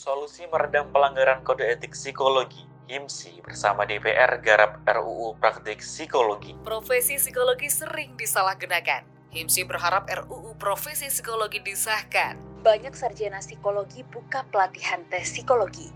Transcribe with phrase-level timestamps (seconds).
[0.00, 6.56] Solusi meredam pelanggaran kode etik psikologi HIMSI bersama DPR garap RUU Praktik Psikologi.
[6.64, 9.04] Profesi psikologi sering disalahgunakan.
[9.28, 12.40] HIMSI berharap RUU Profesi Psikologi disahkan.
[12.64, 15.92] Banyak sarjana psikologi buka pelatihan tes psikologi.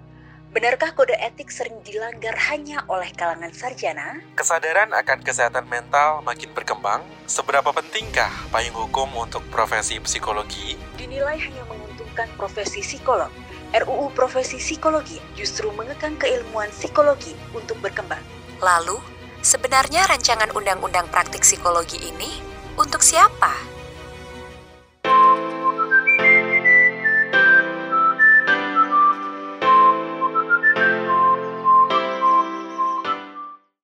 [0.52, 4.20] Benarkah kode etik sering dilanggar hanya oleh kalangan sarjana?
[4.36, 7.00] Kesadaran akan kesehatan mental makin berkembang.
[7.24, 10.76] Seberapa pentingkah payung hukum untuk profesi psikologi?
[11.00, 13.32] Dinilai hanya menguntungkan profesi psikolog.
[13.74, 18.22] RUU Profesi Psikologi justru mengekang keilmuan psikologi untuk berkembang.
[18.62, 19.02] Lalu,
[19.42, 22.38] sebenarnya rancangan undang-undang praktik psikologi ini
[22.78, 23.50] untuk siapa?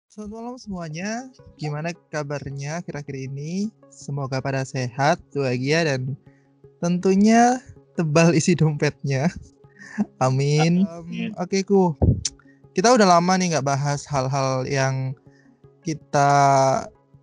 [0.06, 1.10] Selamat malam semuanya.
[1.58, 3.74] Gimana kabarnya kira-kira ini?
[3.90, 6.14] Semoga pada sehat, bahagia dan
[6.78, 7.58] tentunya
[7.98, 9.26] tebal isi dompetnya.
[10.18, 10.86] Amin.
[10.86, 11.96] Um, Oke okay, ku.
[12.72, 15.12] Kita udah lama nih nggak bahas hal-hal yang
[15.82, 16.30] kita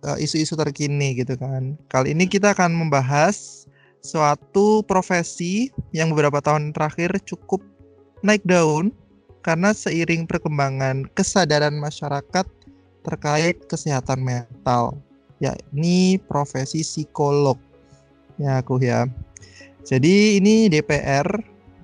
[0.04, 1.78] uh, isu-isu terkini gitu kan.
[1.88, 3.66] Kali ini kita akan membahas
[4.02, 7.64] suatu profesi yang beberapa tahun terakhir cukup
[8.22, 8.94] naik daun
[9.42, 12.46] karena seiring perkembangan kesadaran masyarakat
[13.06, 14.98] terkait kesehatan mental,
[15.40, 17.56] yakni profesi psikolog.
[18.36, 19.08] Ya, aku ya.
[19.88, 21.26] Jadi ini DPR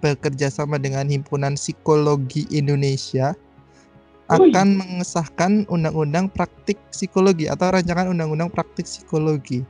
[0.05, 3.33] bekerja sama dengan Himpunan Psikologi Indonesia
[4.29, 9.65] akan mengesahkan undang-undang praktik psikologi atau rancangan undang-undang praktik psikologi.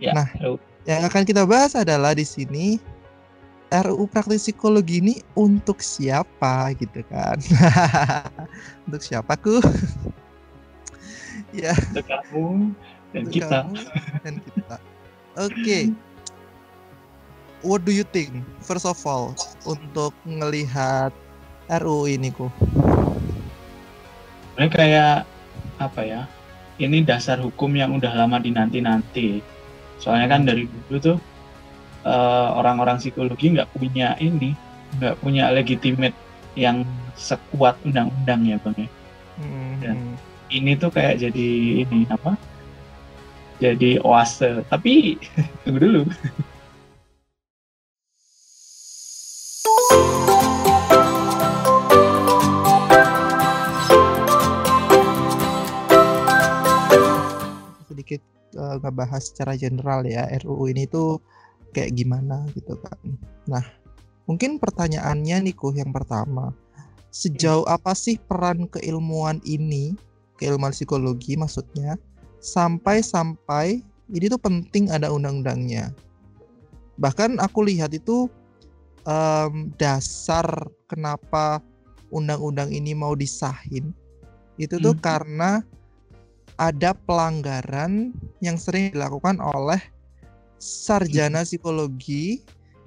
[0.00, 0.28] Ya, nah,
[0.88, 2.80] yang akan kita bahas adalah di sini
[3.72, 7.36] RUU praktik psikologi ini untuk siapa gitu kan?
[8.88, 9.60] untuk siapaku?
[11.54, 12.48] ya untuk kamu
[13.12, 13.74] dan untuk kita kamu
[14.24, 14.76] dan kita
[15.36, 15.82] oke okay.
[17.64, 19.32] what do you think first of all
[19.64, 21.14] untuk melihat
[21.70, 22.52] RUU ini ku?
[24.56, 25.28] Ini kayak
[25.76, 26.22] apa ya
[26.80, 29.40] ini dasar hukum yang udah lama dinanti-nanti.
[30.00, 31.18] Soalnya kan dari dulu tuh
[32.04, 34.52] uh, orang-orang psikologi nggak punya ini
[35.00, 36.16] nggak punya legitimate
[36.56, 36.84] yang
[37.16, 38.90] sekuat undang-undang ya bang ya.
[39.36, 39.76] Hmm.
[39.84, 39.96] dan
[40.48, 41.48] ini tuh kayak jadi
[41.84, 42.40] ini apa
[43.60, 44.64] jadi oase.
[44.68, 45.20] Tapi
[45.64, 46.02] tunggu dulu
[58.76, 61.18] uh, ngebahas secara general ya RUU ini tuh
[61.72, 62.98] kayak gimana gitu kan
[63.48, 63.64] nah
[64.28, 66.52] mungkin pertanyaannya nih kuh yang pertama
[67.10, 69.96] sejauh apa sih peran keilmuan ini
[70.36, 71.96] keilmuan psikologi maksudnya
[72.46, 73.80] sampai-sampai
[74.12, 75.90] ini tuh penting ada undang-undangnya.
[76.96, 78.30] Bahkan aku lihat itu
[79.04, 80.46] um, dasar
[80.86, 81.58] kenapa
[82.14, 83.90] undang-undang ini mau disahin
[84.56, 85.02] itu tuh hmm.
[85.02, 85.60] karena
[86.56, 89.80] ada pelanggaran yang sering dilakukan oleh
[90.56, 91.48] sarjana hmm.
[91.48, 92.40] psikologi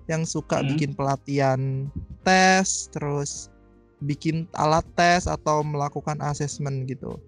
[0.09, 0.73] yang suka hmm.
[0.73, 1.85] bikin pelatihan
[2.25, 3.53] tes terus
[4.01, 7.21] bikin alat tes atau melakukan asesmen gitu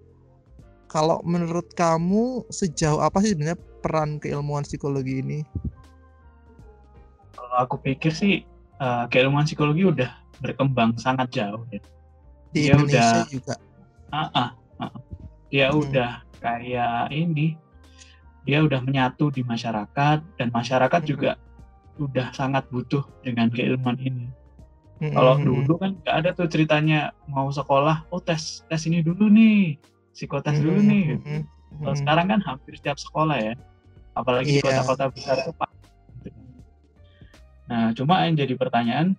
[0.92, 5.40] kalau menurut kamu sejauh apa sih sebenarnya peran keilmuan psikologi ini?
[7.32, 8.44] Kalau aku pikir sih
[8.76, 10.12] uh, keilmuan psikologi udah
[10.44, 11.80] berkembang sangat jauh ya.
[12.52, 13.54] Di dia Indonesia udah, juga.
[14.12, 14.48] Uh, uh,
[14.84, 14.92] uh,
[15.48, 15.80] dia hmm.
[15.80, 17.54] udah kayak ini,
[18.42, 21.08] dia udah menyatu di masyarakat dan masyarakat hmm.
[21.08, 21.30] juga
[22.02, 24.26] udah sangat butuh dengan keilmuan ini.
[24.98, 25.14] Hmm.
[25.14, 29.78] Kalau dulu kan nggak ada tuh ceritanya mau sekolah, oh tes tes ini dulu nih,
[30.10, 31.04] psikotes dulu hmm, nih.
[31.14, 31.46] Gitu.
[31.82, 33.54] Kalau sekarang kan hampir setiap sekolah ya,
[34.18, 34.60] apalagi yeah.
[34.60, 34.82] di iya.
[34.82, 35.70] kota-kota besar itu pak.
[37.72, 39.16] Nah, cuma yang jadi pertanyaan,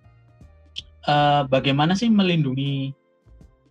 [1.10, 2.94] uh, bagaimana sih melindungi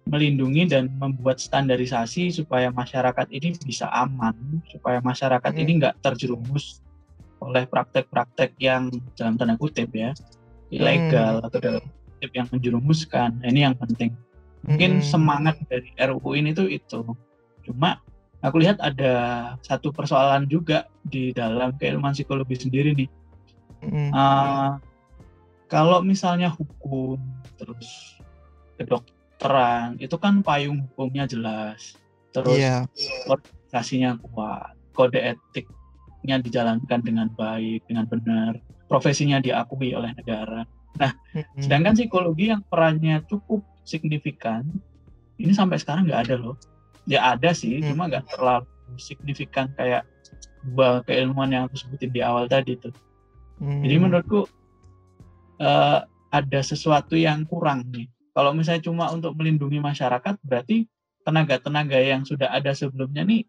[0.03, 4.35] melindungi dan membuat standarisasi supaya masyarakat ini bisa aman,
[4.67, 5.61] supaya masyarakat hmm.
[5.63, 6.83] ini nggak terjerumus
[7.39, 10.15] oleh praktek-praktek yang dalam tanda kutip ya
[10.71, 11.47] ilegal hmm.
[11.47, 13.29] atau dalam kutip yang menjerumuskan.
[13.39, 14.15] Nah, ini yang penting
[14.63, 15.05] mungkin hmm.
[15.05, 17.03] semangat dari RUU ini tuh itu
[17.67, 17.99] cuma
[18.39, 19.13] aku lihat ada
[19.59, 23.09] satu persoalan juga di dalam keilmuan psikologi sendiri nih
[23.83, 24.09] hmm.
[24.15, 24.79] uh,
[25.67, 27.19] kalau misalnya hukum
[27.59, 28.19] terus
[29.43, 31.99] kedokteran itu kan payung hukumnya jelas
[32.31, 32.87] terus yeah.
[33.27, 38.55] organisasinya kuat kode etiknya dijalankan dengan baik dengan benar
[38.87, 40.63] profesinya diakui oleh negara
[40.95, 41.59] nah hmm.
[41.59, 44.63] sedangkan psikologi yang perannya cukup signifikan
[45.35, 46.55] ini sampai sekarang nggak ada loh
[47.03, 47.91] ya ada sih hmm.
[47.91, 50.07] cuma nggak terlalu signifikan kayak
[50.63, 52.93] dua keilmuan yang aku sebutin di awal tadi tuh
[53.59, 53.83] hmm.
[53.83, 54.47] jadi menurutku
[55.59, 58.09] uh, ada sesuatu yang kurang nih.
[58.33, 60.89] Kalau misalnya cuma untuk melindungi masyarakat, berarti
[61.21, 63.45] tenaga-tenaga yang sudah ada sebelumnya nih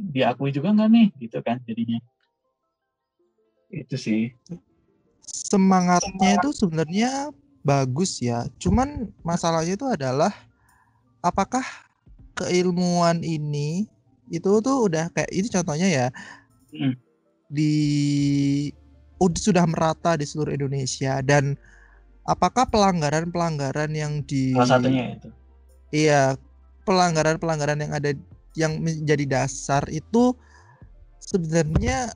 [0.00, 2.00] diakui juga nggak nih, gitu kan jadinya.
[3.68, 4.32] Itu sih.
[5.22, 7.28] Semangatnya itu sebenarnya
[7.60, 8.48] bagus ya.
[8.56, 10.32] Cuman masalahnya itu adalah
[11.20, 11.62] apakah
[12.34, 13.86] keilmuan ini
[14.32, 16.06] itu tuh udah kayak ini contohnya ya
[16.72, 16.96] Hmm.
[17.52, 18.72] di
[19.20, 21.52] udah sudah merata di seluruh Indonesia dan
[22.22, 25.28] apakah pelanggaran-pelanggaran yang di Salah satunya itu.
[25.90, 26.38] iya
[26.86, 28.10] pelanggaran-pelanggaran yang ada
[28.54, 30.36] yang menjadi dasar itu
[31.22, 32.12] sebenarnya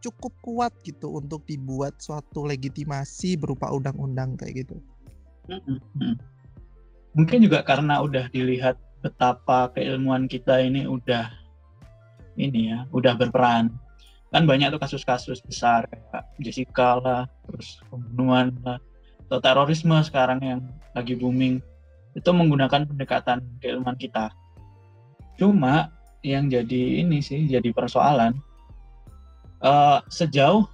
[0.00, 4.76] cukup kuat gitu untuk dibuat suatu legitimasi berupa undang-undang kayak gitu.
[7.12, 11.28] Mungkin juga karena udah dilihat betapa keilmuan kita ini udah
[12.40, 13.68] ini ya, udah berperan.
[14.30, 18.78] Kan banyak tuh kasus-kasus besar kayak Jessica lah, terus pembunuhan lah,
[19.30, 20.60] atau terorisme sekarang yang
[20.90, 21.62] lagi booming.
[22.18, 24.34] Itu menggunakan pendekatan keilmuan kita.
[25.38, 25.94] Cuma
[26.26, 28.34] yang jadi ini sih, jadi persoalan
[29.62, 30.66] eh, sejauh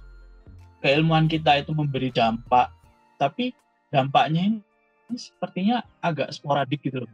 [0.81, 2.73] keilmuan kita itu memberi dampak,
[3.21, 3.53] tapi
[3.93, 7.13] dampaknya ini sepertinya agak sporadik gitu loh.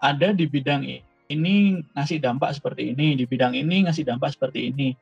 [0.00, 0.88] Ada di bidang
[1.30, 4.96] ini ngasih dampak seperti ini, di bidang ini ngasih dampak seperti ini.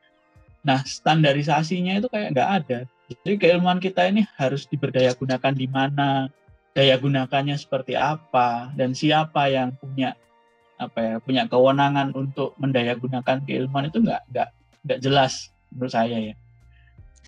[0.61, 2.79] Nah, standarisasinya itu kayak nggak ada.
[3.09, 6.29] Jadi keilmuan kita ini harus diberdaya gunakan di mana,
[6.71, 10.15] daya gunakannya seperti apa, dan siapa yang punya
[10.81, 14.49] apa ya punya kewenangan untuk mendaya gunakan keilmuan itu nggak nggak
[14.81, 16.35] nggak jelas menurut saya ya.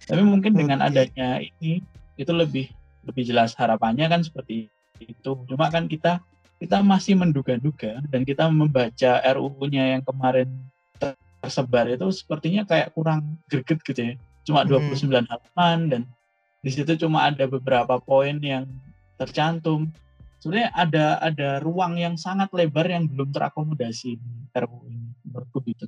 [0.09, 1.85] Tapi mungkin dengan adanya ini
[2.17, 2.73] itu lebih
[3.05, 5.31] lebih jelas harapannya kan seperti itu.
[5.45, 6.23] Cuma kan kita
[6.57, 10.47] kita masih menduga-duga dan kita membaca RUU-nya yang kemarin
[11.43, 14.13] tersebar itu sepertinya kayak kurang greget gitu ya.
[14.47, 14.95] Cuma Hmm.
[14.95, 16.01] 29 halaman dan
[16.63, 18.63] di situ cuma ada beberapa poin yang
[19.19, 19.91] tercantum.
[20.39, 25.87] Sebenarnya ada ada ruang yang sangat lebar yang belum terakomodasi di RUU ini menurutku gitu.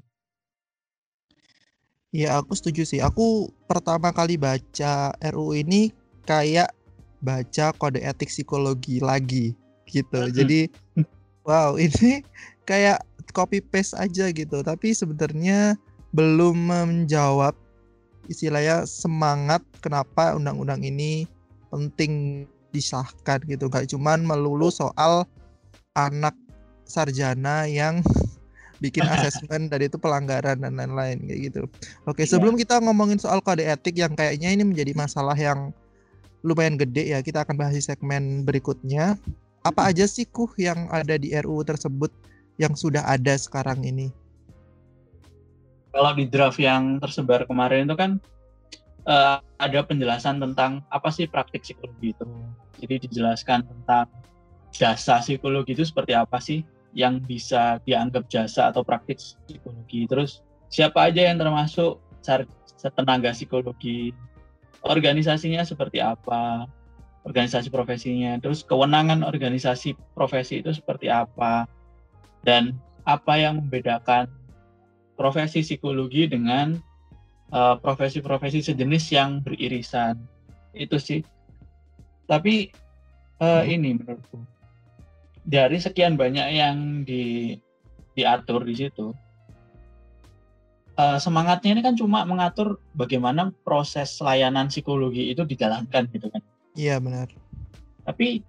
[2.12, 3.00] Ya aku setuju sih.
[3.04, 5.92] Aku pertama kali baca RUU ini
[6.28, 6.72] kayak
[7.24, 9.56] baca kode etik psikologi lagi
[9.88, 10.28] gitu.
[10.32, 10.72] Jadi
[11.48, 12.24] wow ini
[12.64, 14.62] kayak copy paste aja gitu.
[14.62, 15.80] Tapi sebenarnya
[16.12, 17.56] belum menjawab
[18.30, 21.30] istilahnya semangat kenapa undang-undang ini
[21.70, 23.72] penting disahkan gitu.
[23.72, 25.24] Gak cuman melulu soal
[25.96, 26.36] anak
[26.86, 28.04] sarjana yang
[28.84, 31.62] bikin asesmen dari itu pelanggaran dan lain-lain kayak gitu.
[32.04, 32.36] Oke, Iya.
[32.36, 35.72] sebelum kita ngomongin soal kode etik yang kayaknya ini menjadi masalah yang
[36.46, 39.18] lumayan gede ya, kita akan bahas di segmen berikutnya.
[39.66, 42.14] Apa aja sih kuh yang ada di RUU tersebut
[42.62, 44.12] yang sudah ada sekarang ini?
[45.96, 48.12] Kalau di draft yang tersebar kemarin itu kan
[49.08, 52.28] eh, ada penjelasan tentang apa sih praktik psikologi itu.
[52.84, 54.12] Jadi dijelaskan tentang
[54.76, 60.08] jasa psikologi itu seperti apa sih yang bisa dianggap jasa atau praktik psikologi.
[60.08, 62.04] Terus siapa aja yang termasuk
[62.96, 64.12] tenaga psikologi,
[64.84, 66.68] organisasinya seperti apa,
[67.26, 71.66] organisasi profesinya, terus kewenangan organisasi profesi itu seperti apa,
[72.46, 72.78] dan
[73.10, 74.30] apa yang membedakan
[75.18, 76.78] profesi psikologi dengan
[77.50, 80.22] eh, profesi-profesi sejenis yang beririsan.
[80.78, 81.26] Itu sih.
[82.30, 82.70] Tapi
[83.42, 83.66] eh, Hmm.
[83.68, 84.40] ini menurutku
[85.46, 87.54] dari sekian banyak yang di
[88.18, 89.14] diatur di situ
[90.98, 96.42] eh, semangatnya ini kan cuma mengatur bagaimana proses layanan psikologi itu dijalankan gitu kan.
[96.76, 97.30] Iya benar.
[98.08, 98.44] Tapi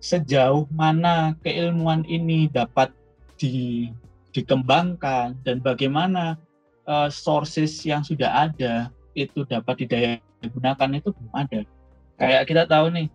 [0.00, 2.90] sejauh mana keilmuan ini dapat
[3.40, 3.88] di,
[4.36, 6.36] dikembangkan dan bagaimana
[6.84, 11.60] eh, sources yang sudah ada itu dapat didaya gunakan itu belum ada.
[12.20, 13.08] Kayak kita tahu nih,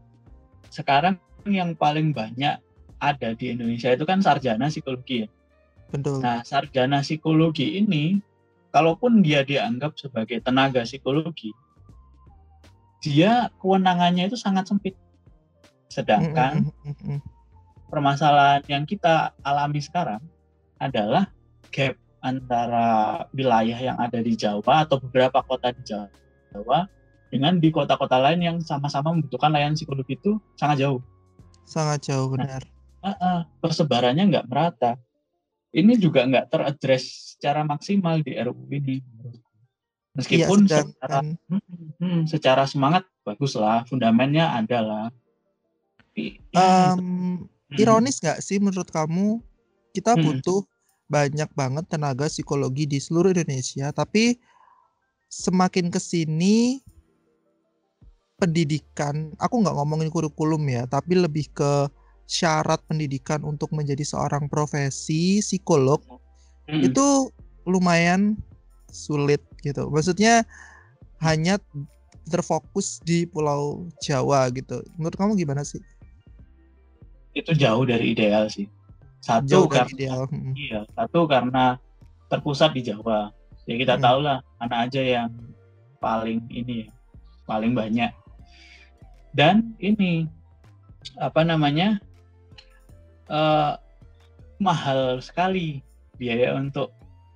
[0.74, 2.58] sekarang yang paling banyak
[2.98, 5.30] ada di Indonesia itu kan sarjana psikologi ya.
[5.94, 6.26] Betul.
[6.26, 8.18] Nah, sarjana psikologi ini,
[8.74, 11.54] kalaupun dia dianggap sebagai tenaga psikologi,
[13.06, 14.98] dia kewenangannya itu sangat sempit.
[15.86, 17.22] Sedangkan Mm.
[17.90, 20.22] Permasalahan yang kita alami sekarang
[20.82, 21.30] adalah
[21.72, 26.90] gap antara wilayah yang ada di Jawa atau beberapa kota di Jawa
[27.30, 31.02] dengan di kota-kota lain yang sama-sama membutuhkan layanan psikologi itu sangat jauh.
[31.66, 32.66] Sangat jauh benar.
[33.06, 34.98] Ah, ah, persebarannya nggak merata.
[35.76, 38.98] Ini juga nggak teradres secara maksimal di RUU ini.
[40.16, 41.62] Meskipun secara sedangkan Hmm,
[42.00, 45.06] hmm, secara semangat bagus lah, fundamennya ada lah.
[47.76, 49.44] Hmm, ironis nggak sih menurut kamu
[49.92, 50.24] kita Hmm.
[50.24, 50.64] butuh
[51.12, 54.40] banyak banget tenaga psikologi di seluruh Indonesia, tapi
[55.30, 56.82] semakin ke sini
[58.36, 61.88] pendidikan, aku nggak ngomongin kurikulum ya, tapi lebih ke
[62.26, 66.02] syarat pendidikan untuk menjadi seorang profesi psikolog
[66.66, 66.90] Mm-mm.
[66.90, 67.30] itu
[67.70, 68.34] lumayan
[68.90, 69.88] sulit gitu.
[69.94, 70.42] Maksudnya
[71.22, 71.62] hanya
[72.26, 74.82] terfokus di Pulau Jawa gitu.
[74.98, 75.80] Menurut kamu gimana sih?
[77.36, 78.66] Itu jauh dari ideal sih.
[79.20, 80.22] Satu Jauh karena ideal.
[80.32, 80.54] Mm.
[80.56, 81.76] iya, satu karena
[82.32, 83.30] terpusat di Jawa.
[83.66, 84.04] Ya kita Hmm.
[84.06, 85.30] tahu lah mana aja yang
[86.00, 86.90] paling ini ya,
[87.44, 88.14] paling banyak.
[89.36, 90.30] Dan ini
[91.20, 92.00] apa namanya
[93.26, 93.74] eh,
[94.62, 95.82] mahal sekali
[96.16, 96.94] biaya untuk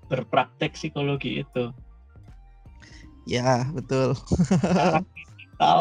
[0.08, 1.74] berpraktek psikologi itu.
[3.26, 4.14] Ya, betul.
[4.42, 5.80] Secara digital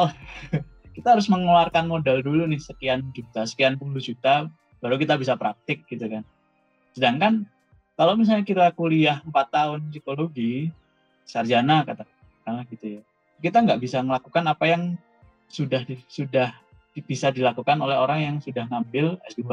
[0.98, 4.50] kita harus mengeluarkan modal dulu nih sekian juta, sekian puluh juta,
[4.82, 6.26] baru kita bisa praktik gitu kan.
[6.90, 7.46] Sedangkan
[7.94, 10.74] kalau misalnya kita kuliah 4 tahun psikologi,
[11.22, 13.02] sarjana katakanlah gitu ya,
[13.38, 14.82] kita nggak bisa melakukan apa yang
[15.46, 16.50] sudah sudah
[17.06, 19.46] bisa dilakukan oleh orang yang sudah ngambil S2.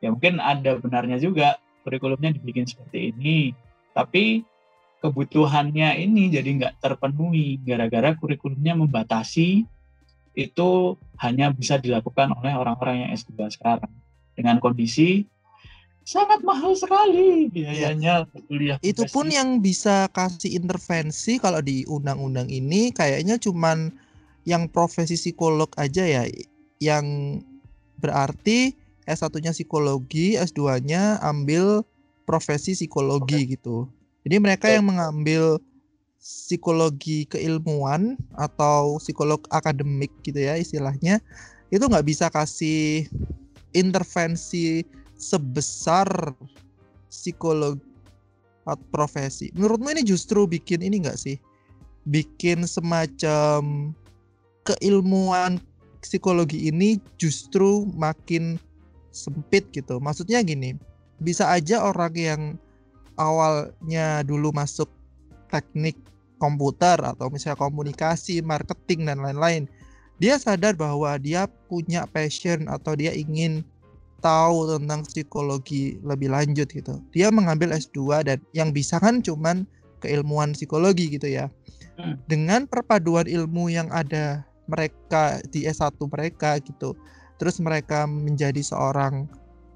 [0.00, 3.52] Ya mungkin ada benarnya juga kurikulumnya dibikin seperti ini,
[3.92, 4.40] tapi
[5.04, 9.68] kebutuhannya ini jadi nggak terpenuhi gara-gara kurikulumnya membatasi
[10.40, 13.92] itu hanya bisa dilakukan oleh orang-orang yang S2 sekarang
[14.32, 15.28] dengan kondisi
[16.00, 22.90] sangat mahal sekali biayanya kuliah Itu pun yang bisa kasih intervensi kalau di undang-undang ini
[22.90, 23.92] kayaknya cuman
[24.48, 26.24] yang profesi psikolog aja ya
[26.80, 27.38] yang
[28.00, 28.72] berarti
[29.04, 31.84] S1-nya psikologi, S2-nya ambil
[32.24, 33.90] profesi psikologi gitu.
[34.22, 34.76] Jadi mereka Betul.
[34.78, 35.42] yang mengambil
[36.20, 41.16] psikologi keilmuan atau psikolog akademik gitu ya istilahnya
[41.72, 43.08] itu nggak bisa kasih
[43.72, 44.84] intervensi
[45.16, 46.06] sebesar
[47.08, 47.80] psikolog
[48.94, 49.50] profesi.
[49.56, 51.36] Menurutmu ini justru bikin ini nggak sih?
[52.06, 53.90] Bikin semacam
[54.62, 55.58] keilmuan
[56.00, 58.56] psikologi ini justru makin
[59.10, 59.98] sempit gitu.
[59.98, 60.78] Maksudnya gini,
[61.18, 62.42] bisa aja orang yang
[63.18, 64.88] awalnya dulu masuk
[65.50, 65.98] teknik
[66.40, 69.68] komputer atau misalnya komunikasi, marketing dan lain-lain,
[70.16, 73.60] dia sadar bahwa dia punya passion atau dia ingin
[74.20, 77.00] tahu tentang psikologi lebih lanjut gitu.
[77.12, 79.64] Dia mengambil S2 dan yang bisa kan cuman
[80.00, 81.48] keilmuan psikologi gitu ya.
[81.96, 82.16] Hmm.
[82.28, 86.96] Dengan perpaduan ilmu yang ada mereka di S1 mereka gitu.
[87.40, 89.24] Terus mereka menjadi seorang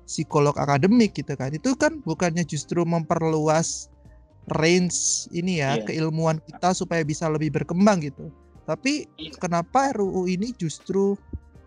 [0.04, 1.50] psikolog akademik gitu kan.
[1.52, 3.88] Itu kan bukannya justru memperluas
[4.52, 5.84] range ini ya Iya.
[5.88, 8.28] keilmuan kita supaya bisa lebih berkembang gitu.
[8.64, 9.36] Tapi Iya.
[9.40, 11.16] kenapa RUU ini justru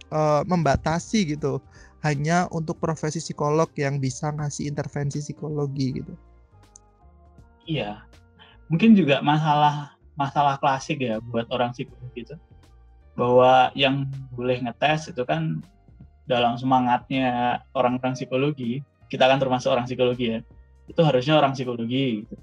[0.07, 1.59] eh, membatasi gitu
[1.99, 6.13] hanya untuk profesi psikolog yang bisa ngasih intervensi psikologi gitu.
[7.67, 8.07] Iya.
[8.71, 12.35] Mungkin juga masalah masalah klasik ya buat orang psikologi itu
[13.19, 15.59] bahwa yang boleh ngetes itu kan
[16.27, 20.39] dalam semangatnya orang-orang psikologi, kita kan termasuk orang psikologi ya.
[20.87, 22.35] Itu harusnya orang psikologi gitu.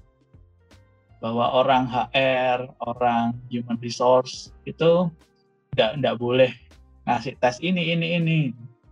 [1.23, 5.09] Bahwa orang HR, orang human resource itu
[5.73, 6.51] enggak enggak boleh
[7.07, 8.39] ngasih tes ini ini ini.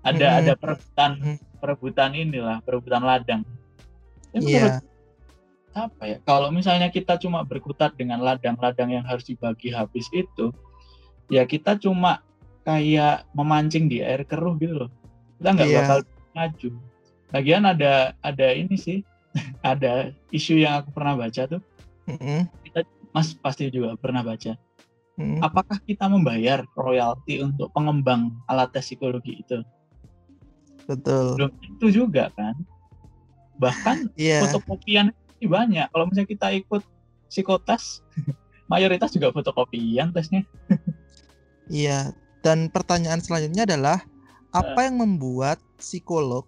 [0.04, 0.38] Ada Mhm.
[0.44, 1.36] ada perebutan Mhm.
[1.64, 3.42] perebutan inilah, perebutan ladang.
[4.34, 4.82] Ya, menurut Iya,
[5.74, 10.54] apa ya kalau misalnya kita cuma berkutat dengan ladang-ladang yang harus dibagi habis itu
[11.34, 12.22] ya kita cuma
[12.62, 14.90] kayak memancing di air keruh gitu loh
[15.42, 15.78] kita nggak Iya.
[15.82, 15.98] bakal
[16.38, 16.70] maju
[17.34, 19.02] lagian ada ada ini sih
[19.66, 21.62] ada isu yang aku pernah baca tuh
[22.04, 22.52] Mm-mm,
[23.16, 24.60] mas pasti juga pernah baca
[25.16, 25.40] mm-mm.
[25.40, 29.64] apakah kita membayar royalti untuk pengembang alat tes psikologi itu
[30.84, 31.40] betul.
[31.40, 32.58] belum tentu juga kan
[33.56, 35.16] bahkan Iya, fotokopian
[35.48, 35.88] banyak.
[35.92, 36.82] Kalau misalnya kita ikut
[37.28, 38.04] psikotes,
[38.72, 40.48] mayoritas juga fotokopian tesnya.
[41.68, 42.12] iya.
[42.44, 44.04] Dan pertanyaan selanjutnya adalah
[44.52, 46.44] apa yang membuat psikolog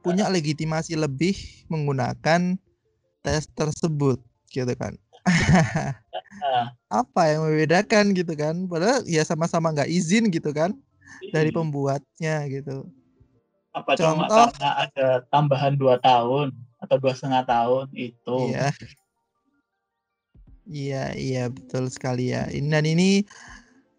[0.00, 1.36] punya legitimasi lebih
[1.68, 2.56] menggunakan
[3.20, 4.94] tes tersebut gitu kan?
[6.86, 8.66] apa yang membedakan gitu kan?
[8.70, 10.74] Padahal ya sama-sama nggak izin gitu kan
[11.34, 12.86] dari pembuatnya gitu.
[13.76, 16.48] apa cuma contoh- karena ada tambahan dua tahun
[16.80, 18.56] atau dua setengah tahun itu.
[18.56, 18.72] Iya.
[20.66, 22.48] Iya, iya betul sekali ya.
[22.50, 23.22] Ini dan ini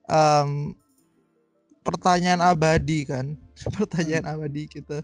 [0.10, 0.76] em,
[1.86, 3.40] pertanyaan abadi kan,
[3.78, 5.00] pertanyaan abadi gitu.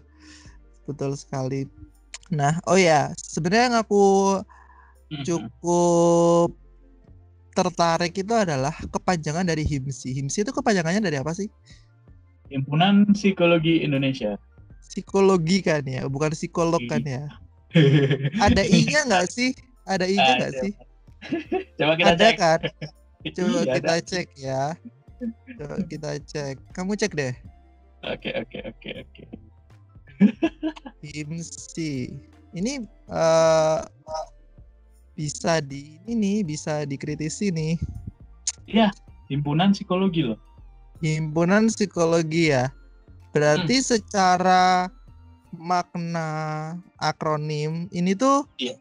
[0.84, 1.64] Betul sekali.
[2.28, 4.04] Nah, oh ya, sebenarnya yang aku.
[5.24, 6.54] Cukup
[7.54, 10.10] tertarik itu adalah kepanjangan dari HIMSI.
[10.10, 11.46] HIMSI itu kepanjangannya dari apa sih?
[12.50, 14.34] Himpunan Psikologi Indonesia.
[14.84, 17.24] Psikologi kan ya, bukan psikolog kan ya.
[18.38, 19.50] Ada i-nya nggak sih?
[19.86, 20.72] Ada i-nya nggak sih?
[21.78, 22.36] Coba kita Ada cek.
[22.36, 22.60] kan?
[23.36, 24.04] Coba Iya, kita ada.
[24.04, 24.62] cek ya.
[25.56, 26.54] Coba kita cek.
[26.76, 27.34] Kamu cek deh.
[28.04, 29.24] Oke oke oke oke.
[31.00, 32.12] Himsi.
[32.54, 32.72] Ini
[33.10, 33.80] eh
[35.14, 37.78] bisa di ini nih, bisa dikritisi nih.
[38.66, 38.90] Iya,
[39.30, 40.38] himpunan psikologi loh.
[40.98, 42.70] Himpunan psikologi ya.
[43.30, 44.86] Berarti secara
[45.50, 46.28] makna
[46.98, 48.74] akronim ini tuh Iya.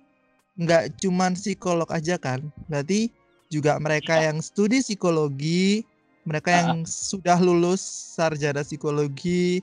[0.55, 2.41] nggak cuman psikolog aja kan?
[2.65, 3.09] Berarti
[3.49, 5.85] juga mereka yang studi psikologi,
[6.25, 6.59] mereka Ah.
[6.65, 7.81] yang sudah lulus
[8.17, 9.61] sarjana psikologi,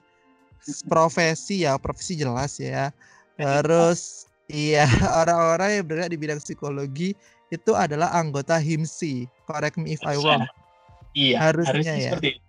[0.63, 2.95] s- profesi ya, profesi jelas ya.
[3.35, 4.85] Terus iya,
[5.23, 7.15] orang-orang yang bergerak di bidang psikologi
[7.51, 9.27] itu adalah anggota HIMSI.
[9.47, 10.47] Correct me if I wrong.
[11.11, 12.11] Iya, Harusnya harusnya, ya.
[12.15, 12.43] seperti itu.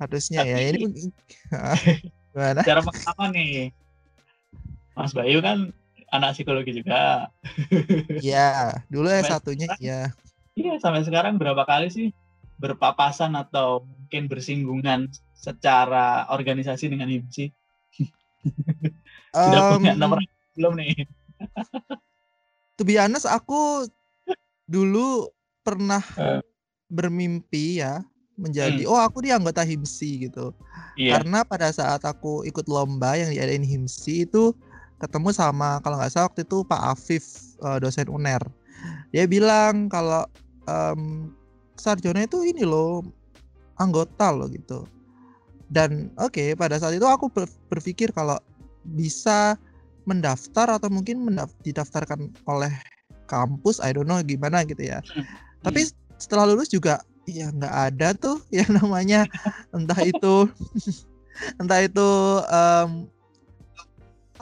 [0.00, 0.56] Harusnya ya.
[0.56, 0.80] Tapi- Ini
[2.32, 2.60] gimana?
[2.64, 3.52] Cara pengalaman nih.
[4.92, 5.72] Mas Bayu kan
[6.12, 7.28] anak psikologi juga.
[8.20, 9.80] Iya, dulu S1-nya sekarang?
[9.80, 10.00] iya.
[10.52, 12.08] Iya, sampai sekarang berapa kali sih
[12.60, 17.48] berpapasan atau mungkin bersinggungan secara organisasi dengan HIMSI?
[19.32, 20.20] Sudah punya Em, nomor
[20.52, 20.92] belum nih?
[22.76, 23.86] to be honest, aku
[24.66, 25.28] dulu
[25.62, 26.42] pernah Eh.
[26.88, 28.02] bermimpi ya
[28.36, 30.52] menjadi oh aku di anggota HIMSI gitu.
[30.96, 31.20] Iya.
[31.20, 34.52] Karena pada saat aku ikut lomba yang diadain HIMSI itu
[34.98, 37.24] ketemu sama kalau nggak salah waktu itu Pak Afif
[37.62, 38.42] eh, dosen UNER.
[39.14, 40.26] Dia bilang kalau
[40.66, 41.30] em,
[41.76, 43.04] sarjana itu ini loh
[43.78, 44.84] anggota loh gitu.
[45.68, 48.36] Dan oke pada saat itu aku ber- berpikir kalau
[48.82, 49.54] bisa
[50.04, 51.22] mendaftar atau mungkin
[51.62, 52.72] didaftarkan oleh
[53.30, 55.00] kampus, I don't know gimana gitu ya.
[55.62, 59.26] Tapi setelah lulus juga ya nggak ada tuh yang namanya
[59.70, 60.50] entah itu
[61.60, 62.10] entah itu
[62.50, 63.06] em,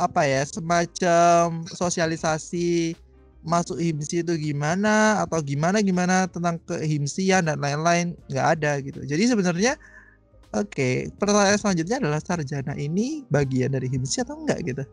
[0.01, 2.97] apa ya semacam sosialisasi
[3.41, 9.01] masuk himsi itu gimana atau gimana gimana tentang kehimsian dan lain-lain nggak ada gitu.
[9.05, 9.81] Jadi sebenarnya
[10.53, 14.85] oke pertanyaan selanjutnya adalah sarjana ini bagian dari himsi atau enggak gitu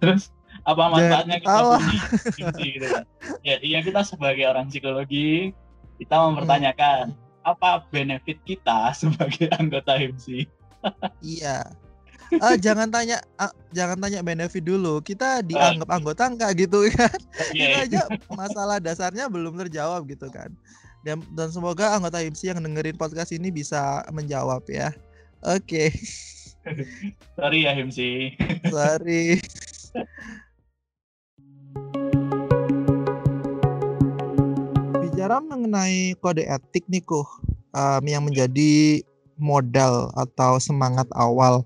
[0.00, 0.30] Terus
[0.66, 3.04] apa manfaatnya kita punya gitu kan?
[3.40, 5.56] Ya, iya kita sebagai orang psikologi
[5.98, 10.46] kita mempertanyakan apa benefit kita sebagai anggota HIMSI?
[11.24, 11.66] iya.
[12.28, 15.00] Eh, jangan tanya ah, jangan tanya benefit dulu.
[15.00, 17.16] Kita dianggap anggota enggak gitu kan?
[17.16, 17.56] Oke.
[17.56, 20.52] itu aja masalah dasarnya belum terjawab gitu kan.
[21.00, 24.92] Dan dan semoga anggota HIMSI yang dengerin podcast ini bisa menjawab ya.
[25.40, 25.88] Oke
[27.38, 28.10] Sorry ya HIMSI.
[28.68, 29.38] sorry
[35.00, 37.26] bicara mengenai kode etik nih kuh
[37.74, 39.02] em, yang menjadi
[39.38, 41.62] modal atau semangat awal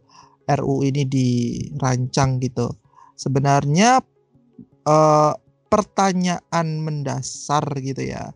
[0.49, 2.69] RU ini dirancang gitu
[3.17, 4.03] sebenarnya
[4.87, 5.33] eh,
[5.73, 8.35] pertanyaan mendasar gitu ya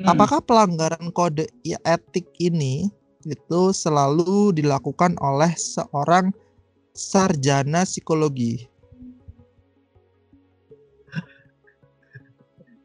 [0.00, 0.16] Hmm.
[0.16, 1.44] Apakah pelanggaran kode
[1.84, 2.88] etik ini
[3.24, 6.32] itu selalu dilakukan oleh seorang
[6.96, 8.68] sarjana psikologi?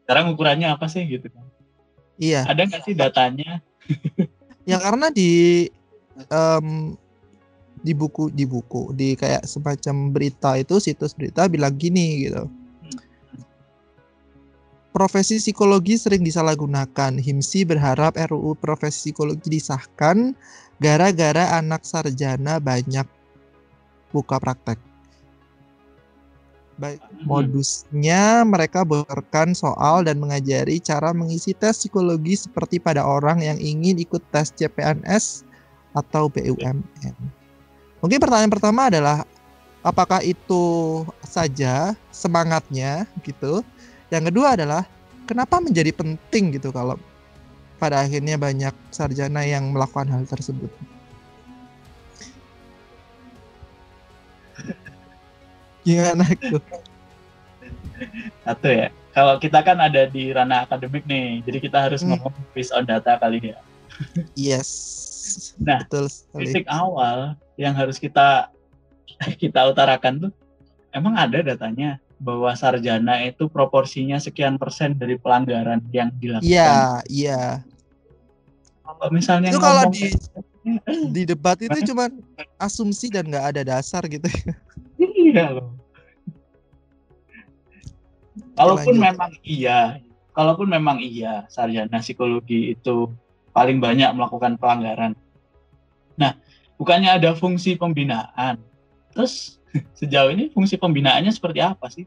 [0.05, 1.45] Sekarang ukurannya apa sih gitu kan?
[2.21, 3.59] Iya, Ada nggak sih datanya?
[4.69, 5.65] ya karena di
[6.29, 6.93] em,
[7.81, 12.45] di buku di buku di kayak semacam berita itu situs berita bilang gini gitu.
[14.95, 17.19] Profesi psikologi sering disalahgunakan.
[17.19, 20.31] HIMSI berharap RUU profesi psikologi disahkan
[20.79, 23.03] gara-gara anak sarjana banyak
[24.15, 24.79] buka praktek.
[26.79, 27.27] Baik, Hmm.
[27.27, 33.99] modusnya mereka bocorkan soal dan mengajari cara mengisi tes psikologi seperti pada orang yang ingin
[33.99, 35.43] ikut tes CPNS
[35.91, 37.15] atau BUMN.
[37.99, 39.27] Mungkin pertanyaan pertama adalah
[39.83, 43.59] apakah itu saja semangatnya gitu?
[44.13, 44.83] Yang kedua adalah
[45.25, 46.97] kenapa menjadi penting gitu kalau
[47.75, 50.69] pada akhirnya banyak sarjana yang melakukan hal tersebut?
[55.85, 56.61] Gimana tuh?
[58.45, 58.89] Satu ya.
[59.15, 62.19] Kalau kita kan ada di ranah akademik nih, jadi kita harus Hmm.
[62.19, 63.59] ngomong based on data kali ya.
[64.35, 65.55] Yes.
[65.55, 66.51] Nah, betul sekali.
[66.51, 68.51] Titik awal yang harus kita
[69.41, 70.31] kita utarakan tuh,
[70.91, 76.47] emang ada datanya bahwa sarjana itu proporsinya sekian persen dari pelanggaran yang dilakukan.
[76.47, 77.41] Iya, iya.
[78.85, 80.13] Kalau misalnya Itu kalau di
[81.13, 82.09] di debat itu cuman
[82.57, 84.25] asumsi dan nggak ada dasar gitu.
[84.97, 85.75] Iya loh.
[88.55, 89.07] Kalaupun lanjut.
[89.11, 89.79] memang iya,
[90.31, 93.11] kalaupun memang iya sarjana psikologi itu
[93.51, 95.11] paling banyak melakukan pelanggaran.
[96.15, 96.39] Nah,
[96.79, 98.59] bukannya ada fungsi pembinaan.
[99.11, 99.59] Terus
[99.99, 102.05] sejauh ini fungsi pembinaannya seperti apa sih?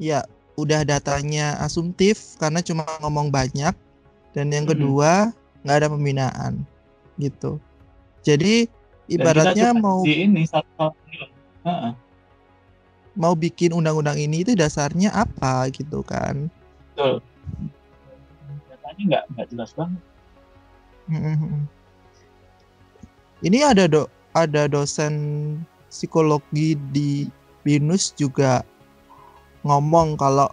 [0.00, 0.24] Ya,
[0.56, 3.72] udah datanya asumtif karena cuma ngomong banyak
[4.32, 5.32] dan yang kedua
[5.64, 6.52] nggak ada pembinaan
[7.20, 7.60] gitu.
[8.24, 8.68] Jadi
[9.08, 10.92] ibaratnya mau di ini satu
[11.60, 11.92] Heeh,
[13.12, 16.48] mau bikin undang-undang ini itu dasarnya apa gitu kan.
[16.92, 17.20] betul.
[18.72, 20.00] Datanya nggak nggak jelas banget.
[23.40, 25.14] Ini ada do ada dosen
[25.90, 27.26] psikologi di
[27.66, 28.62] BINUS juga
[29.66, 30.48] ngomong kalau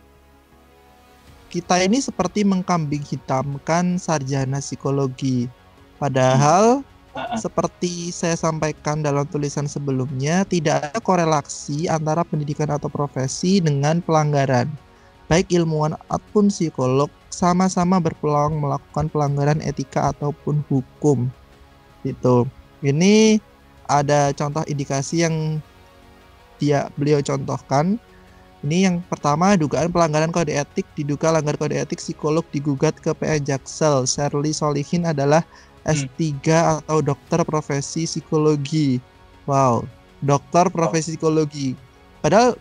[1.48, 5.48] kita ini seperti mengkambing hitamkan sarjana psikologi.
[5.96, 6.84] Padahal
[7.16, 7.40] Heeh.
[7.40, 14.68] seperti saya sampaikan dalam tulisan sebelumnya, tidak ada korelasi antara pendidikan atau profesi dengan pelanggaran.
[15.32, 21.28] Baik ilmuwan ataupun psikolog sama-sama berpeluang melakukan pelanggaran etika ataupun hukum.
[22.04, 22.48] Gitu.
[22.86, 23.42] Ini
[23.88, 25.60] ada contoh indikasi yang
[26.60, 28.00] dia beliau contohkan.
[28.66, 33.46] Ini yang pertama dugaan pelanggaran kode etik diduga langgar kode etik psikolog digugat ke PN
[33.46, 34.10] Jaksel.
[34.10, 35.46] Shirley Solihin adalah
[35.88, 36.36] S3
[36.82, 39.00] atau dokter profesi psikologi.
[39.48, 39.88] Wow,
[40.20, 41.78] dokter profesi psikologi.
[42.20, 42.58] Padahal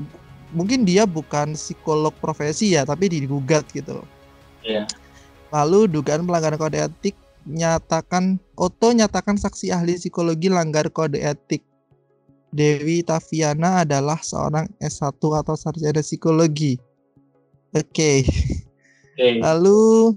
[0.54, 4.04] mungkin dia bukan psikolog profesi ya, tapi digugat gitu.
[4.62, 4.86] Iya.
[5.50, 11.62] Lalu dugaan pelanggaran kode etik nyatakan Oto nyatakan saksi ahli psikologi langgar kode etik.
[12.56, 16.80] Dewi Taviana adalah seorang S1 atau sarjana psikologi.
[17.76, 18.24] Oke.
[18.24, 19.28] Oke.
[19.44, 20.16] Lalu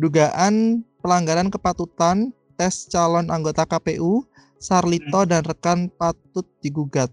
[0.00, 4.24] dugaan pelanggaran kepatutan tes calon anggota KPU
[4.62, 7.10] Sarlito dan rekan patut digugat.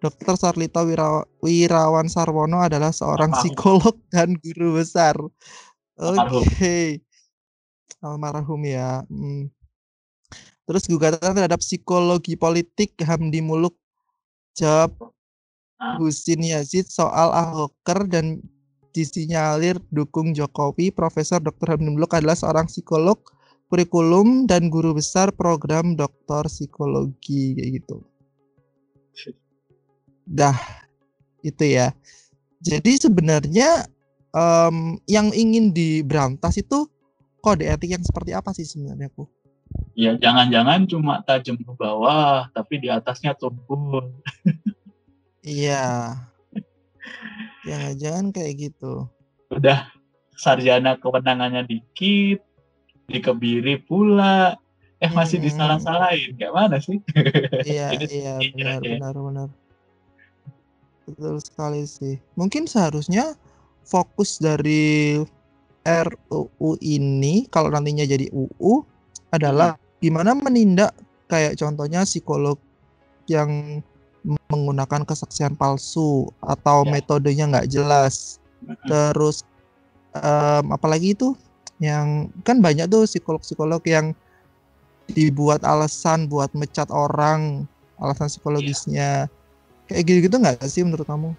[0.00, 0.34] Dr.
[0.34, 5.14] Sarlito Wira- Wirawan Sarwono adalah seorang psikolog dan guru besar.
[6.00, 7.05] Oke.
[8.02, 9.04] Almarhum ya.
[9.08, 9.48] Hmm.
[10.66, 13.78] Terus gugatan terhadap psikologi politik Hamdi Muluk
[14.58, 15.14] jawab
[15.76, 16.00] Ah.
[16.00, 18.40] Husin Yazid soal Ahoker dan
[18.96, 20.88] disinyalir dukung Jokowi.
[20.88, 21.76] Profesor Dr.
[21.76, 23.20] Hamdi Muluk adalah seorang psikolog
[23.68, 27.96] kurikulum dan guru besar program doktor psikologi kayak gitu.
[30.24, 30.56] Dah
[31.44, 31.92] itu ya.
[32.64, 33.84] Jadi sebenarnya
[34.32, 36.88] em, yang ingin diberantas itu
[37.46, 39.30] kode etik yang seperti apa sih sebenarnya ku?
[39.94, 44.10] Ya jangan-jangan cuma tajam ke bawah, tapi di atasnya tumpul.
[45.46, 46.18] Iya.
[47.62, 49.06] Jangan-jangan kayak gitu.
[49.54, 49.86] Udah
[50.34, 52.42] sarjana kewenangannya dikit,
[53.06, 54.58] dikebiri pula,
[54.98, 55.46] eh masih Mm-mm.
[55.46, 56.34] disalah-salahin.
[56.34, 56.98] Kayak mana sih?
[57.62, 59.48] Iya, iya, benar, benar, benar.
[61.06, 62.18] Betul sekali sih.
[62.34, 63.38] Mungkin seharusnya
[63.86, 65.22] fokus dari
[65.86, 68.82] RUU ini kalau nantinya jadi UU
[69.30, 70.90] adalah gimana menindak
[71.30, 72.58] kayak contohnya psikolog
[73.30, 73.82] yang
[74.50, 76.98] menggunakan kesaksian palsu atau Ya.
[76.98, 78.42] metodenya nggak jelas.
[78.90, 79.46] Terus
[80.14, 81.38] em, apalagi itu
[81.78, 84.10] yang kan banyak tuh psikolog-psikolog yang
[85.06, 87.70] dibuat alasan buat mecat orang,
[88.02, 89.30] alasan psikologisnya.
[89.86, 91.30] Kayak gitu-gitu nggak sih menurut kamu?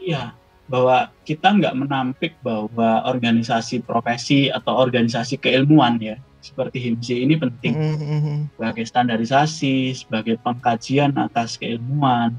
[0.00, 0.32] Iya,
[0.70, 7.74] bahwa kita nggak menampik bahwa organisasi profesi atau organisasi keilmuan ya, seperti HIMSI ini penting
[7.74, 8.38] Mm, mm, mm.
[8.54, 12.38] sebagai standarisasi, sebagai pengkajian atas keilmuan.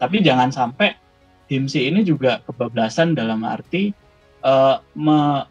[0.00, 0.96] Tapi jangan sampai
[1.52, 3.92] HIMSI ini juga kebablasan dalam arti
[4.40, 5.44] eh, me-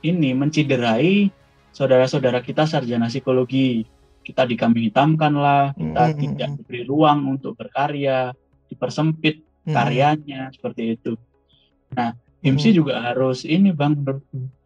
[0.00, 1.28] ini menciderai
[1.76, 3.84] saudara-saudara kita sarjana psikologi.
[4.26, 8.34] Kita dikambing hitamkan lah, kita Mm, tidak diberi ruang untuk berkarya,
[8.66, 11.14] dipersempit Mm, karyanya seperti itu.
[11.96, 12.12] Nah,
[12.44, 12.78] HIMSI Hmm.
[12.84, 13.96] juga harus ini bang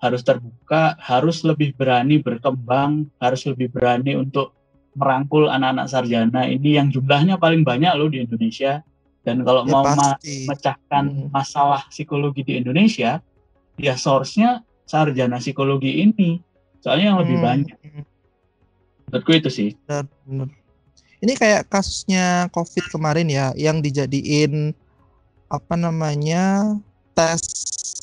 [0.02, 4.52] harus terbuka, harus lebih berani berkembang, harus lebih berani untuk
[4.98, 8.82] merangkul anak-anak sarjana ini yang jumlahnya paling banyak loh di Indonesia.
[9.22, 10.44] Dan kalau Ya mau pasti.
[10.44, 11.28] memecahkan Hmm.
[11.30, 13.22] masalah psikologi di Indonesia,
[13.78, 16.42] ya source-nya sarjana psikologi ini.
[16.82, 17.76] Soalnya yang lebih Hmm, banyak.
[19.08, 19.70] Menurutku itu sih.
[19.86, 20.48] benar, benar.
[21.20, 24.72] Ini kayak kasusnya COVID kemarin ya, yang dijadiin
[25.52, 26.76] apa namanya
[27.12, 27.40] tes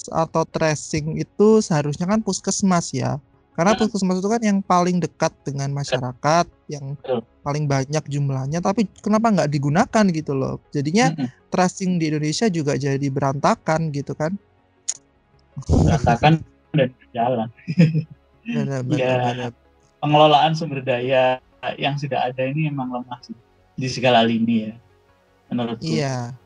[0.07, 3.19] atau tracing itu seharusnya kan puskesmas ya.
[3.57, 3.79] Karena Hmm.
[3.81, 6.93] puskesmas itu kan yang paling dekat dengan masyarakat, yang
[7.41, 8.61] paling banyak jumlahnya.
[8.61, 10.61] Tapi kenapa nggak digunakan gitu loh?
[10.69, 11.09] Jadinya
[11.49, 14.37] tracing di Indonesia juga jadi berantakan gitu kan?
[15.65, 16.45] Berantakan
[16.77, 17.49] dan jalan.
[18.45, 19.17] Benar, Ya.
[19.17, 19.51] benar, benar.
[19.97, 21.41] pengelolaan sumber daya
[21.75, 23.33] yang sudah ada ini emang lemah sih
[23.73, 24.73] di segala lini ya
[25.49, 25.83] menurutku.
[25.83, 26.37] Iya.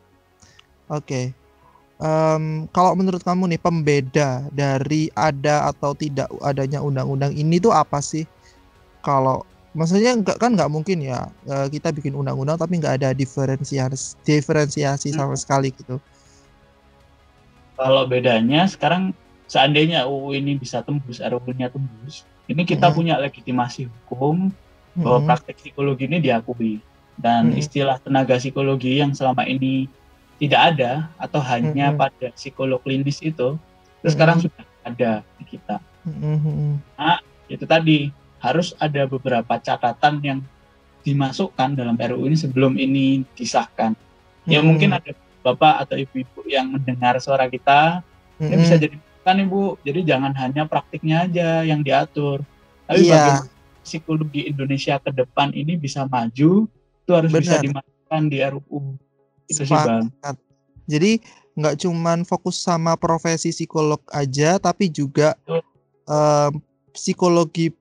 [0.88, 1.36] Oke.
[2.02, 8.02] Em, kalau menurut kamu nih pembeda dari ada atau tidak adanya undang-undang ini tuh apa
[8.02, 8.26] sih?
[9.06, 9.46] Kalau
[9.78, 15.14] maksudnya nggak kan nggak mungkin ya eh, kita bikin undang-undang tapi nggak ada diferensiasi diferensiasi
[15.14, 16.02] sama sekali gitu.
[17.78, 19.14] Kalau bedanya sekarang
[19.50, 22.96] seandainya UU ini bisa tembus, RUU-nya tembus, ini kita Mm.
[22.96, 24.54] punya legitimasi hukum
[25.02, 25.28] bahwa Mm-mm.
[25.28, 26.74] praktek psikologi ini diakui
[27.18, 27.58] dan Mm.
[27.58, 29.90] istilah tenaga psikologi yang selama ini
[30.42, 32.02] tidak ada atau hanya Mm-mm.
[32.02, 33.46] pada psikolog klinis itu, itu
[34.02, 34.10] Mm-mm.
[34.10, 35.78] sekarang sudah ada di kita.
[36.02, 36.82] Mm-mm.
[37.46, 38.10] Itu tadi
[38.42, 40.40] harus ada beberapa catatan yang
[41.06, 43.94] dimasukkan dalam RUU ini sebelum ini disahkan.
[44.50, 44.74] Ya Mm-mm.
[44.74, 45.14] mungkin ada
[45.46, 48.02] bapak atau ibu-ibu yang mendengar suara kita,
[48.42, 48.62] ini Mm-mm.
[48.66, 49.78] bisa jadi kan ibu.
[49.86, 52.42] Jadi jangan hanya praktiknya aja yang diatur,
[52.90, 53.14] tapi Iya.
[53.14, 53.50] bagaimana
[53.86, 57.66] psikologi Indonesia ke depan ini bisa maju, itu harus bisa Benar.
[57.70, 58.82] dimasukkan di RUU.
[59.54, 60.36] Sepakat.
[60.88, 65.36] Jadi nggak cuman fokus sama profesi psikolog aja, tapi juga
[66.92, 67.72] psikologi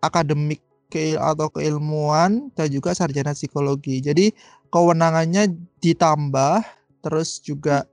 [0.00, 4.00] akademik ke atau keilmuan dan juga sarjana psikologi.
[4.00, 4.32] Jadi
[4.72, 5.52] kewenangannya
[5.84, 6.64] ditambah,
[7.04, 7.84] terus juga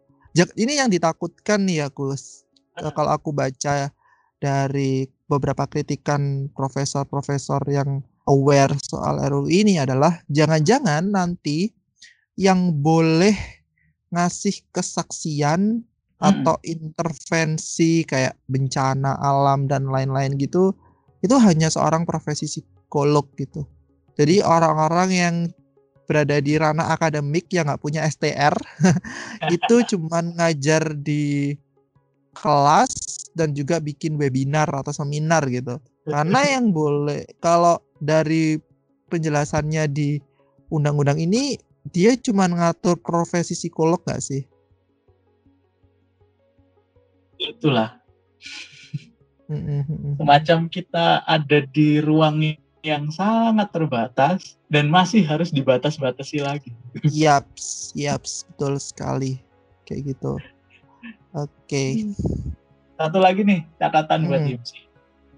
[0.55, 2.43] ini yang ditakutkan nih ya Gus.
[2.75, 3.91] Eh, Kalau aku baca
[4.39, 11.71] dari beberapa kritikan profesor-profesor yang aware soal RUU ini adalah jangan-jangan nanti
[12.35, 13.35] yang boleh
[14.11, 16.23] ngasih kesaksian Mm-mm.
[16.23, 20.71] atau intervensi kayak bencana alam dan lain-lain gitu
[21.19, 23.65] itu hanya seorang profesi psikolog gitu.
[24.15, 25.35] Jadi orang-orang yang
[26.05, 28.53] berada di ranah akademik yang nggak punya STR
[29.55, 31.57] itu cuman ngajar di
[32.37, 32.93] kelas
[33.33, 35.81] dan juga bikin webinar atau seminar gitu.
[36.05, 38.61] Karena yang boleh kalau dari
[39.09, 40.21] penjelasannya di
[40.69, 41.57] undang-undang ini
[41.93, 44.43] dia cuma ngatur profesi psikolog nggak sih?
[47.35, 47.99] itulah
[50.17, 56.69] semacam kita ada di ruang yang sangat terbatas dan masih harus dibatas-batasi lagi.
[57.01, 59.41] Yaps, yaps, betul sekali.
[59.85, 60.37] Kayak gitu.
[61.33, 62.13] Oke.
[62.97, 64.49] Satu lagi nih catatan buat Mm.
[64.53, 64.79] HIMSI.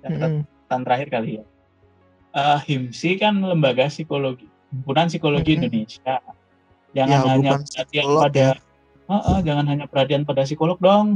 [0.03, 0.83] Catatan Mm-mm.
[0.83, 1.45] terakhir kali ya.
[2.35, 5.63] Eh, HIMSI kan lembaga psikologi, himpunan psikologi Mm-mm.
[5.63, 6.19] Indonesia.
[6.97, 8.51] Jangan Ya, hanya perhatian psikolog pada ya.
[9.07, 11.07] Heeh, jangan hanya perhatian pada psikolog dong.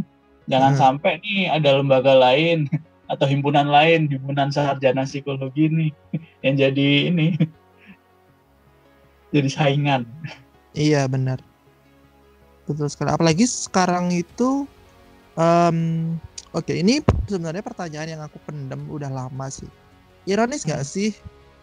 [0.46, 0.80] Jangan Mm.
[0.80, 2.70] sampai nih ada lembaga lain
[3.12, 5.90] atau himpunan lain, himpunan sarjana psikologi nih
[6.46, 7.34] yang jadi ini
[9.34, 10.06] jadi saingan.
[10.78, 11.42] Iya benar.
[12.70, 13.10] Betul sekali.
[13.12, 14.64] Apalagi sekarang itu,
[15.36, 16.16] em,
[16.54, 19.68] oke ini sebenarnya pertanyaan yang aku pendam udah lama sih.
[20.30, 21.18] Ironis gak sih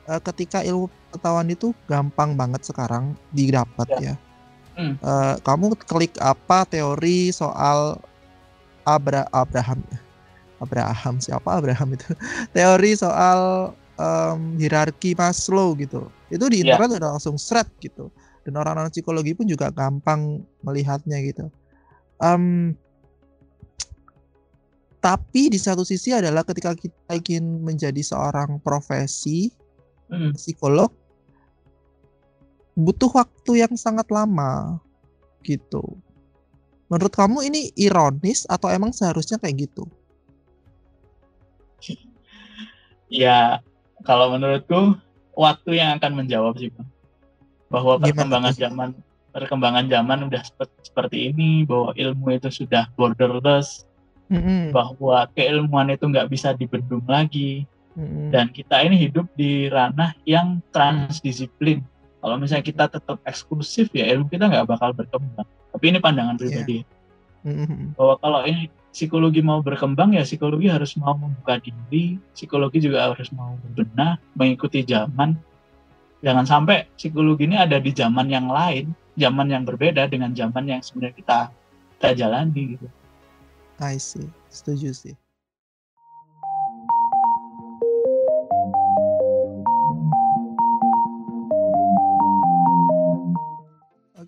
[0.09, 4.15] eh, ketika ilmu pengetahuan itu gampang banget sekarang didapat ya.
[4.75, 4.95] Hmm.
[4.97, 7.99] Eh, kamu klik apa teori soal
[8.83, 9.85] Abra Abraham
[10.65, 12.09] Abraham siapa Abraham itu
[12.57, 16.79] teori soal em, hierarki Maslow gitu itu di Ya.
[16.79, 18.09] internet udah langsung thread gitu
[18.47, 21.51] dan orang-orang psikologi pun juga gampang melihatnya gitu
[22.19, 22.75] Em,
[24.99, 29.55] tapi di satu sisi adalah ketika kita ingin menjadi seorang profesi
[30.09, 30.33] Hmm.
[30.33, 30.89] psikolog
[32.79, 34.79] butuh waktu yang sangat lama
[35.43, 35.83] gitu.
[36.89, 39.85] Menurut kamu ini ironis atau emang seharusnya kayak gitu?
[43.09, 43.65] Ya,
[44.05, 45.01] kalau menurutku
[45.33, 46.93] waktu yang akan menjawab sih, Bang.
[47.73, 48.61] Bahwa Gimana perkembangan tuh?
[48.61, 48.89] zaman
[49.33, 53.89] perkembangan zaman udah seperti, seperti ini, bahwa ilmu itu sudah borderless,
[54.29, 57.65] Mm-mm, bahwa keilmuan itu nggak bisa dibendung lagi,
[58.31, 61.83] dan kita ini hidup di ranah yang transdisiplin.
[62.19, 65.47] Kalau misalnya kita tetap eksklusif ya ilmu kita nggak bakal berkembang.
[65.75, 66.43] Tapi ini pandangan Iya.
[66.43, 66.79] pribadi.
[67.47, 67.95] Mm-mm.
[67.95, 73.31] Bahwa kalau ini psikologi mau berkembang ya psikologi harus mau membuka diri, psikologi juga harus
[73.31, 75.39] mau berbenah, mengikuti zaman.
[76.19, 80.83] Jangan sampai psikologi ini ada di zaman yang lain, zaman yang berbeda dengan zaman yang
[80.83, 81.39] sebenarnya kita
[81.99, 82.87] kita jalani gitu.
[83.79, 85.15] I see, setuju sih.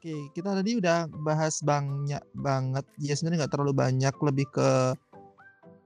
[0.00, 2.88] Oke, kita tadi udah bahas banyak banget.
[2.96, 4.96] Ya sebenarnya nggak terlalu banyak, lebih ke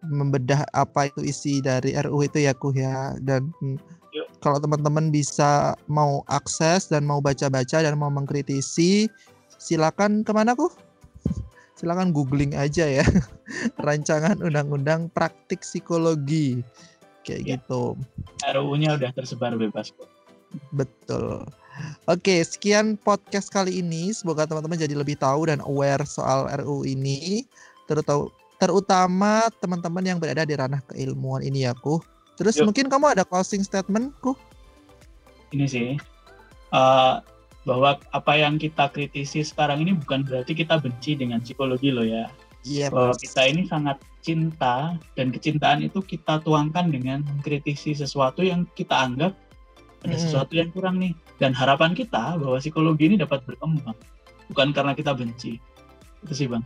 [0.07, 3.18] membedah apa itu isi dari RU itu ya Kuh ya.
[3.18, 3.74] Dan mm,
[4.14, 4.38] Yuk.
[4.38, 9.11] kalau teman-teman bisa mau akses dan mau baca-baca dan mau mengkritisi,
[9.59, 10.70] silakan ke mana Kuh?
[11.74, 13.03] Silakan googling aja ya.
[13.83, 16.62] Rancangan Undang-Undang Praktik Psikologi.
[17.27, 17.50] Kayak Ya.
[17.59, 17.98] gitu.
[18.46, 20.07] RUU-nya udah tersebar bebas kok.
[20.70, 21.50] Betul.
[22.06, 24.14] Oke, sekian podcast kali ini.
[24.14, 27.46] Semoga teman-teman jadi lebih tahu dan aware soal RU ini.
[27.90, 28.30] Terutama
[28.62, 32.00] terutama teman-teman yang berada di ranah keilmuan ini ya, Kuh.
[32.38, 32.70] Terus Yuk.
[32.70, 34.38] mungkin kamu ada closing statement, Kuh?
[35.54, 35.88] ini sih
[36.74, 37.14] eh,
[37.64, 42.26] bahwa apa yang kita kritisi sekarang ini bukan berarti kita benci dengan psikologi loh ya
[42.64, 42.88] Iya.
[42.88, 48.96] bahwa kita ini sangat cinta dan kecintaan itu kita tuangkan dengan mengkritisi sesuatu yang kita
[48.96, 49.37] anggap
[50.00, 50.20] ada Mm-mm.
[50.20, 53.97] sesuatu yang kurang nih dan harapan kita bahwa psikologi ini dapat berkembang
[54.53, 55.59] bukan karena kita benci
[56.25, 56.64] itu sih bang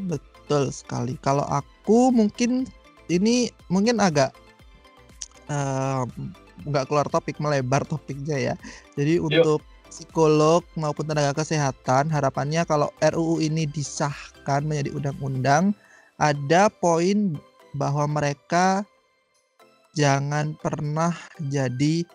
[0.00, 1.14] Betul sekali.
[1.20, 2.64] Kalau aku mungkin
[3.12, 4.32] ini mungkin agak
[6.64, 8.54] nggak keluar topik, melebar topiknya ya.
[8.96, 9.60] Jadi untuk
[9.92, 15.76] psikolog maupun tenaga kesehatan, harapannya kalau RUU ini disahkan menjadi undang-undang,
[16.16, 17.36] ada poin
[17.76, 18.80] bahwa mereka
[19.92, 21.12] jangan pernah
[21.52, 22.08] jadi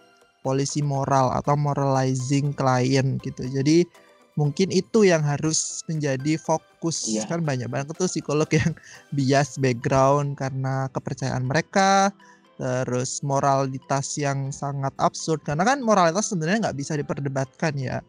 [0.45, 3.43] polisi moral atau moralizing klien gitu.
[3.45, 3.88] Jadi
[4.38, 7.26] mungkin itu yang harus menjadi fokus Iya.
[7.26, 8.71] kan banyak banget tuh psikolog yang
[9.12, 12.13] bias background karena kepercayaan mereka
[12.58, 18.02] terus moralitas yang sangat absurd karena kan moralitas sebenarnya nggak bisa diperdebatkan ya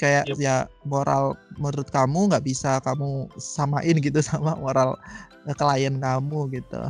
[0.00, 0.40] kayak Yup.
[0.40, 4.96] ya moral menurut kamu nggak bisa kamu samain gitu sama moral
[5.44, 6.80] eh, klien kamu gitu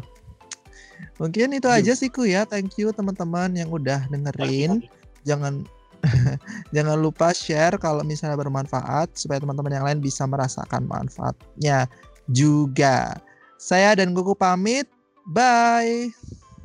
[1.21, 1.79] mungkin itu Yup.
[1.79, 4.87] aja sih ku ya thank you teman-teman yang udah dengerin
[5.27, 5.67] jangan
[6.75, 11.91] jangan lupa share kalau misalnya bermanfaat supaya teman-teman yang lain bisa merasakan manfaatnya
[12.31, 13.19] juga.
[13.59, 14.87] Saya dan Gugu pamit.
[15.27, 16.15] Bye.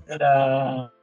[0.05, 0.93] Dadah.